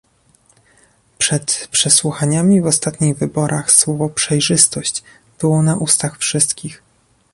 Przed 1.17 1.67
przesłuchaniami 1.71 2.61
w 2.61 2.65
ostatnich 2.67 3.17
wyborach 3.17 3.71
słowo 3.71 4.09
"przejrzystość" 4.09 5.03
było 5.39 5.61
na 5.63 5.75
ustach 5.77 6.17
wszystkich 6.17 6.83